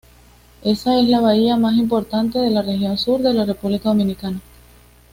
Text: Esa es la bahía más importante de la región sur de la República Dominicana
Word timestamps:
Esa 0.63 0.97
es 0.99 1.07
la 1.09 1.19
bahía 1.19 1.57
más 1.57 1.75
importante 1.77 2.39
de 2.39 2.49
la 2.49 2.63
región 2.63 2.97
sur 2.97 3.21
de 3.21 3.35
la 3.35 3.45
República 3.45 3.89
Dominicana 3.89 4.41